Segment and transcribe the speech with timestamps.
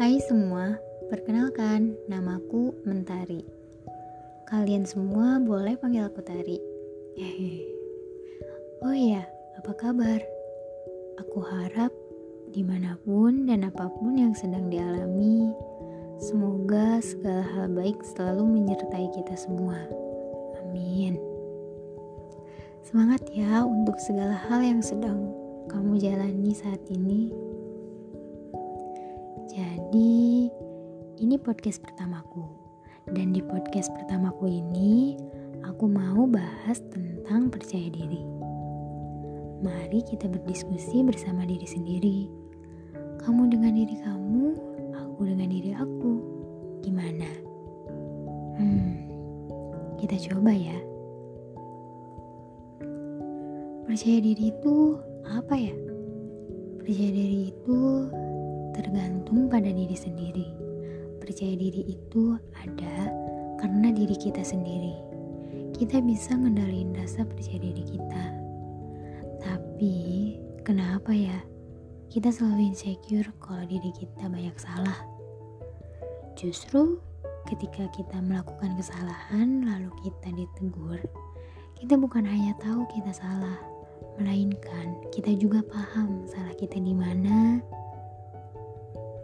[0.00, 0.80] Hai semua,
[1.12, 3.44] perkenalkan namaku Mentari.
[4.48, 6.56] Kalian semua boleh panggil aku Tari.
[8.80, 9.28] Oh iya,
[9.60, 10.24] apa kabar?
[11.20, 11.92] Aku harap
[12.48, 15.52] di mana pun dan apa pun yang sedang dialami,
[16.16, 19.84] semoga segala hal baik selalu menyertai kita semua.
[20.64, 21.20] Amin.
[22.88, 25.28] Semangat ya untuk segala hal yang sedang
[25.68, 27.50] kamu jalani saat ini.
[29.90, 30.46] Jadi,
[31.18, 32.46] ini podcast pertamaku.
[33.10, 35.18] Dan di podcast pertamaku ini,
[35.66, 38.22] aku mau bahas tentang percaya diri.
[39.58, 42.30] Mari kita berdiskusi bersama diri sendiri.
[43.18, 44.54] Kamu dengan diri kamu,
[44.94, 46.12] aku dengan diri aku.
[46.86, 47.30] Gimana?
[48.62, 48.94] Hmm,
[49.98, 50.78] kita coba ya.
[53.90, 55.74] Percaya diri itu apa ya?
[56.78, 58.06] Percaya diri itu
[58.76, 60.48] tergantung pada diri sendiri.
[61.20, 63.10] Percaya diri itu ada
[63.60, 64.96] karena diri kita sendiri.
[65.76, 68.24] Kita bisa ngendaliin rasa percaya diri kita.
[69.40, 69.96] Tapi,
[70.66, 71.40] kenapa ya?
[72.10, 74.98] Kita selalu insecure kalau diri kita banyak salah.
[76.34, 76.98] Justru
[77.48, 81.00] ketika kita melakukan kesalahan lalu kita ditegur,
[81.80, 83.56] kita bukan hanya tahu kita salah,
[84.20, 87.64] melainkan kita juga paham salah kita di mana,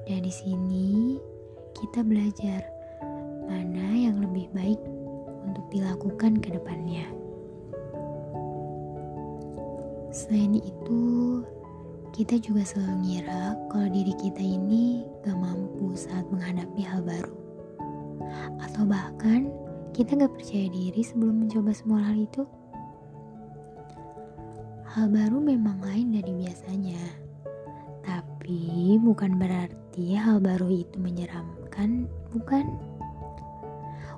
[0.06, 1.18] dari sini
[1.74, 2.62] kita belajar
[3.50, 4.78] mana yang lebih baik
[5.42, 7.10] untuk dilakukan ke depannya.
[10.14, 11.02] Selain itu,
[12.14, 17.34] kita juga selalu ngira kalau diri kita ini gak mampu saat menghadapi hal baru.
[18.62, 19.50] Atau bahkan
[19.91, 22.46] kita gak percaya diri sebelum mencoba semua hal itu.
[24.86, 27.26] Hal baru memang lain dari biasanya
[28.46, 32.69] tapi bukan berarti hal baru itu menyeramkan, bukan?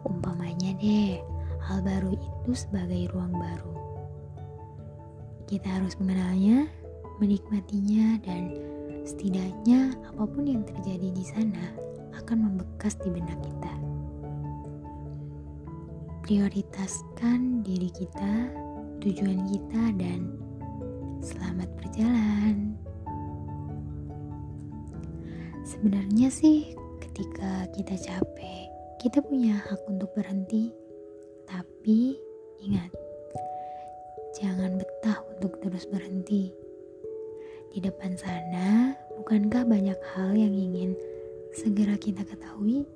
[0.02, 1.22] Umpamanya deh,
[1.62, 3.78] hal baru itu sebagai ruang baru.
[5.46, 6.66] Kita harus mengenalnya,
[7.22, 8.58] menikmatinya, dan
[9.06, 11.70] setidaknya apa pun yang terjadi di sana
[12.18, 13.74] akan membekas di benak kita.
[16.26, 18.50] Prioritaskan diri kita,
[18.98, 20.26] tujuan kita, dan
[21.22, 22.74] selamat berjalan.
[25.68, 28.72] Sebenarnya sih ketika kita capek,
[29.04, 30.72] kita punya hak untuk berhenti.
[31.44, 32.16] Tapi
[32.64, 32.88] ingat,
[34.40, 36.48] jangan betah untuk terus berhenti.
[37.68, 40.96] Di depan sana, bukankah banyak hal yang ingin
[41.52, 42.88] segera kita ketahui?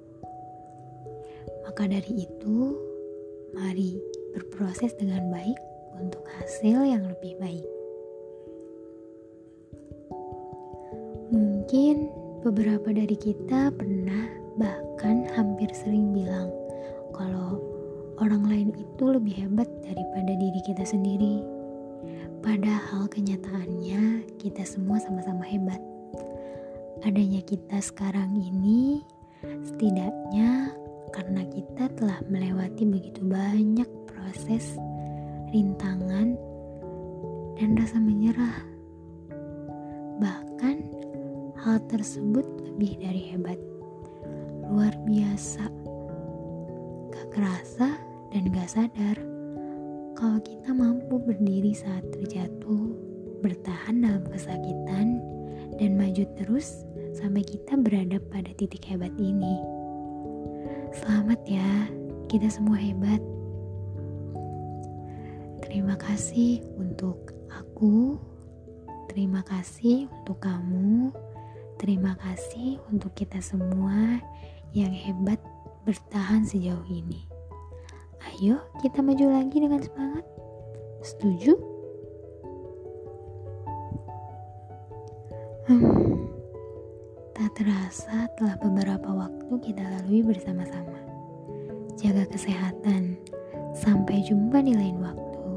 [1.68, 2.72] Maka dari itu,
[3.52, 4.00] mari
[4.32, 5.60] berproses dengan baik
[6.00, 7.68] untuk hasil yang lebih baik.
[11.28, 14.26] Mungkin Beberapa dari kita pernah
[14.58, 16.50] bahkan hampir sering bilang
[17.14, 17.62] kalau
[18.18, 21.38] orang lain itu lebih hebat daripada diri kita sendiri.
[22.42, 25.78] Padahal kenyataannya kita semua sama-sama hebat.
[27.06, 29.06] Adanya kita sekarang ini
[29.62, 30.74] setidaknya
[31.14, 34.74] karena kita telah melewati begitu banyak proses,
[35.54, 36.34] rintangan,
[37.54, 38.66] dan rasa menyerah.
[40.18, 41.01] Bahkan
[41.62, 43.58] hal tersebut lebih dari hebat.
[44.66, 45.70] Luar biasa.
[47.14, 47.94] Gak kerasa
[48.34, 49.16] dan gak sadar
[50.18, 52.94] kalau kita mampu berdiri saat terjatuh,
[53.42, 55.18] bertahan dalam kesakitan,
[55.78, 59.58] dan maju terus sampai kita berada pada titik hebat ini.
[60.94, 61.90] Selamat ya,
[62.30, 63.18] kita semua hebat.
[65.66, 68.18] Terima kasih untuk aku,
[69.10, 71.10] terima kasih untuk kamu
[71.80, 74.20] Terima kasih untuk kita semua
[74.72, 75.40] yang hebat
[75.84, 77.26] bertahan sejauh ini.
[78.32, 80.24] Ayo kita maju lagi dengan semangat.
[81.02, 81.52] Setuju?
[85.66, 86.26] Hmm,
[87.34, 90.98] tak terasa telah beberapa waktu kita lalui bersama-sama.
[91.98, 93.18] Jaga kesehatan.
[93.72, 95.52] Sampai jumpa di lain waktu.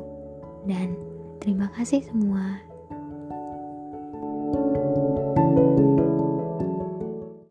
[0.66, 0.95] Dan
[1.44, 2.63] terima kasih semua